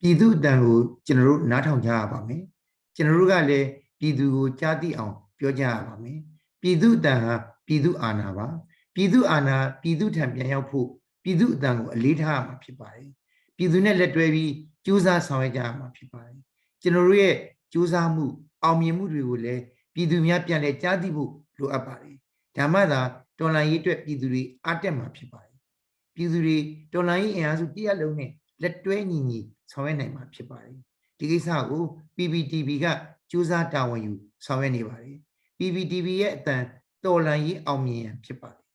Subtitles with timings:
[0.00, 2.42] ပြည်သူအတန်ကိုကျွန်တော်တို့နားထောင်ကြရပါမယ်
[2.96, 3.66] ကျွန်တော်တို့ကလည်း
[3.98, 6.18] ပြည်သူကိုကြားသိအောင်ပြောကြရပါမယ်
[6.62, 7.34] ပြည်သူအတန်ဟာ
[7.66, 8.46] ပြည်သူအာဏာပါ
[8.94, 10.88] ပြည်သူအာဏာပြည်သူထံပြန်ရောက်ဖို့
[11.22, 13.10] ပြည်သူအတန်ကိုအလေးထားရမှာဖြစ်ပါတယ်
[13.56, 14.52] ပြည်သူနဲ့လက်တွဲပြီး
[14.86, 16.38] ကြိုးစားဆောင်ရွက်ကြရမှာဖြစ်ပါတယ်
[16.82, 17.34] ကျွန်တော်တို့ရဲ့
[17.72, 18.26] ကြိုးစားမှု
[18.64, 19.62] အောင်မြင်မှုတွေကိုလည်း
[19.94, 22.16] ပြည်သူများပြန်လဲကြားသိဖို့လိုအပ်ပါတယ်
[22.56, 23.00] ဒါမှသာ
[23.38, 25.56] တော်လှန်ရေးအတွက်ပြည်သူတွေအားတက်မှာဖြစ်ပါတယ်
[26.14, 26.56] ပြည်သူတွေ
[26.92, 28.30] တော်လှန်ရေးအင်အားစုတရက်လုံးနဲ့
[28.62, 29.40] လက်တွဲညီညီ
[29.72, 30.76] ဆောင်ရွက်နိုင်မှာဖြစ်ပါတယ်
[31.18, 31.82] ဒီကိစ္စကို
[32.16, 32.86] PPTV က
[33.30, 34.12] ကြိုးစားတာဝန်ယူ
[34.46, 35.16] ဆောင်ရွက်နေပါတယ်
[35.58, 36.62] PPTV ရဲ့အတန်
[37.04, 38.67] တော်လှန်ရေးအောင်မြင်ရန်ဖြစ်ပါတယ်